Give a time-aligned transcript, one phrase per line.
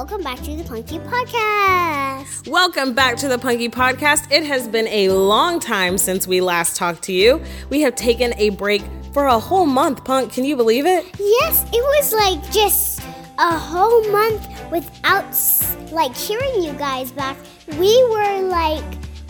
[0.00, 2.48] welcome back to the Punky Podcast.
[2.48, 4.32] Welcome back to the Punky Podcast.
[4.32, 7.42] It has been a long time since we last talked to you.
[7.68, 8.80] We have taken a break
[9.12, 10.32] for a whole month, Punk.
[10.32, 11.04] Can you believe it?
[11.18, 13.02] Yes, it was like just
[13.36, 15.36] a whole month without
[15.92, 17.36] like hearing you guys back.
[17.78, 18.82] We were like,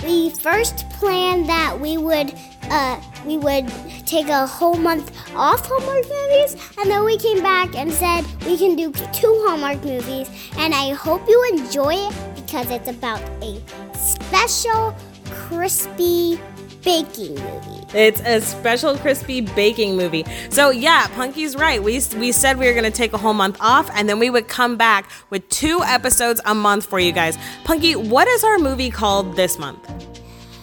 [0.04, 2.32] we first planned that we would,
[2.70, 3.68] uh, we would
[4.06, 8.56] take a whole month off Hallmark movies, and then we came back and said we
[8.56, 10.30] can do two Hallmark movies.
[10.56, 13.60] And I hope you enjoy it because it's about a
[13.96, 14.94] special
[15.30, 16.40] crispy
[16.82, 17.86] baking movie.
[17.92, 20.24] It's a special crispy baking movie.
[20.48, 21.82] So yeah, Punky's right.
[21.82, 24.48] We we said we were gonna take a whole month off, and then we would
[24.48, 27.36] come back with two episodes a month for you guys.
[27.64, 30.09] Punky, what is our movie called this month?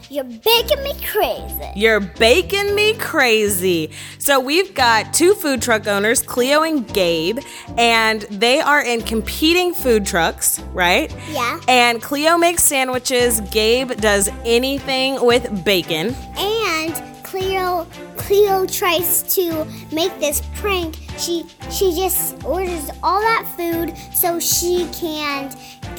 [0.09, 1.71] You're baking me crazy.
[1.75, 3.91] You're baking me crazy.
[4.19, 7.39] So we've got two food truck owners, Cleo and Gabe,
[7.77, 11.13] and they are in competing food trucks, right?
[11.31, 11.59] Yeah.
[11.67, 16.15] And Cleo makes sandwiches, Gabe does anything with bacon.
[16.37, 20.95] And Cleo Cleo tries to make this prank.
[21.17, 25.53] She she just orders all that food so she can't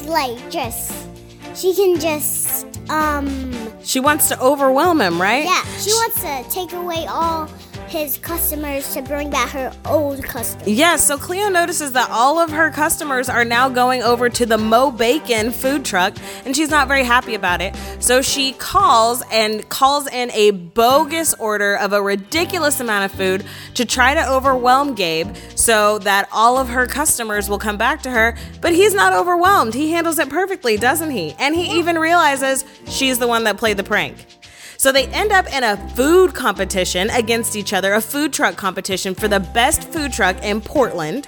[0.05, 1.07] like just
[1.55, 5.43] she can just um She wants to overwhelm him, right?
[5.45, 7.47] yeah, she wants to take away all
[7.89, 10.67] his customers to bring back her old customers.
[10.67, 14.57] Yes, so Cleo notices that all of her customers are now going over to the
[14.57, 16.15] Mo Bacon food truck,
[16.45, 17.75] and she's not very happy about it.
[17.99, 23.43] So she calls and calls in a bogus order of a ridiculous amount of food
[23.73, 28.11] to try to overwhelm Gabe so that all of her customers will come back to
[28.11, 28.37] her.
[28.61, 29.73] But he's not overwhelmed.
[29.73, 31.33] He handles it perfectly, doesn't he?
[31.39, 34.38] And he even realizes she's the one that played the prank.
[34.79, 39.13] So they end up in a food competition against each other, a food truck competition
[39.13, 41.27] for the best food truck in Portland.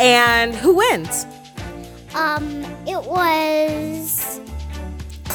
[0.00, 1.24] And who wins?
[2.16, 4.40] Um it was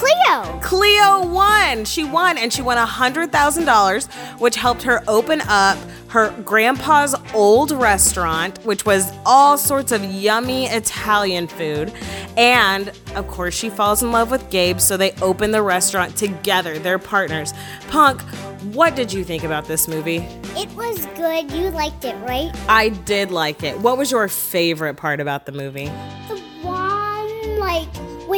[0.04, 0.60] Cleo.
[0.62, 1.86] Cleo won.
[1.86, 5.78] She won and she won $100,000, which helped her open up
[6.14, 11.92] her grandpa's old restaurant, which was all sorts of yummy Italian food.
[12.38, 16.78] And of course, she falls in love with Gabe, so they open the restaurant together.
[16.78, 17.52] They're partners.
[17.88, 18.22] Punk,
[18.76, 20.18] what did you think about this movie?
[20.56, 21.52] It was good.
[21.52, 22.52] You liked it, right?
[22.70, 23.80] I did like it.
[23.80, 25.88] What was your favorite part about the movie?
[26.28, 27.90] The one like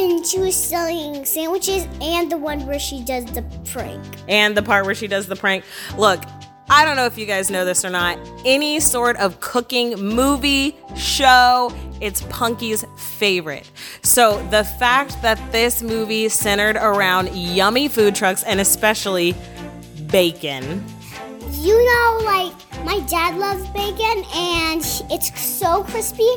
[0.06, 4.02] when she was selling sandwiches and the one where she does the prank.
[4.28, 5.64] and the part where she does the prank.
[5.98, 6.22] Look,
[6.68, 8.18] I don't know if you guys know this or not.
[8.44, 13.70] Any sort of cooking movie, show, it's Punky's favorite.
[14.02, 19.34] So the fact that this movie centered around yummy food trucks and especially
[20.08, 20.84] bacon.
[21.52, 24.80] You know, like my dad loves bacon and
[25.10, 26.28] it's so crispy.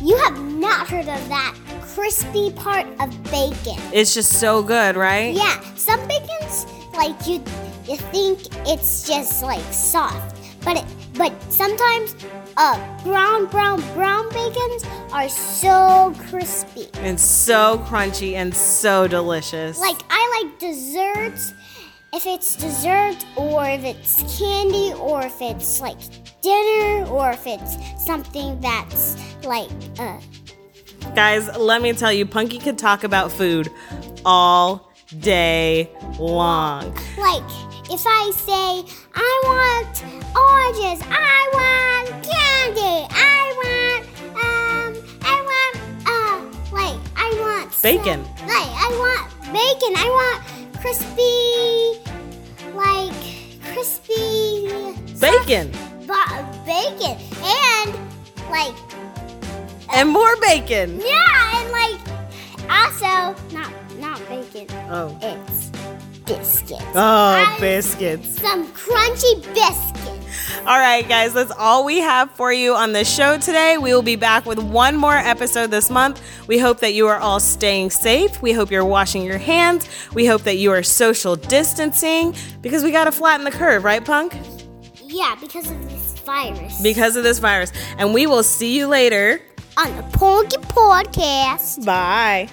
[0.00, 3.78] You have not heard of that crispy part of bacon.
[3.92, 5.34] It's just so good, right?
[5.34, 7.42] Yeah, some bacons like you
[7.86, 10.84] you think it's just like soft, but it
[11.14, 12.14] but sometimes
[12.56, 16.88] uh brown brown brown bacons are so crispy.
[16.94, 19.78] And so crunchy and so delicious.
[19.78, 21.52] Like I like desserts.
[22.14, 25.96] If it's dessert, or if it's candy, or if it's like
[26.42, 30.20] dinner, or if it's something that's like uh
[31.14, 33.68] Guys, let me tell you, Punky could talk about food
[34.24, 34.90] all
[35.20, 36.94] day long.
[37.18, 37.42] like
[37.90, 40.04] if I say I want
[40.34, 44.06] oranges, I want candy, I want
[44.40, 45.74] um I want
[46.06, 48.22] uh like I want some- Bacon.
[48.46, 49.92] like I want bacon.
[49.96, 52.00] I want crispy
[52.74, 53.22] like
[53.74, 54.68] crispy
[55.20, 55.70] Bacon
[56.06, 57.94] ba- bacon and
[58.50, 58.74] like
[59.92, 61.00] and more bacon.
[61.00, 62.00] yeah and like
[62.70, 64.66] also not not bacon.
[64.90, 65.18] Oh.
[65.22, 65.70] It's
[66.26, 66.82] biscuits.
[66.94, 68.40] Oh, I- biscuits.
[68.40, 69.98] Some crunchy biscuits.
[70.60, 73.78] All right, guys, that's all we have for you on the show today.
[73.78, 76.22] We will be back with one more episode this month.
[76.46, 78.40] We hope that you are all staying safe.
[78.40, 79.88] We hope you're washing your hands.
[80.14, 84.04] We hope that you are social distancing because we got to flatten the curve, right,
[84.04, 84.36] Punk?
[85.02, 86.80] Yeah, because of this virus.
[86.80, 87.72] Because of this virus.
[87.98, 89.40] And we will see you later.
[89.78, 91.84] On the Punky Podcast.
[91.84, 92.48] Bye.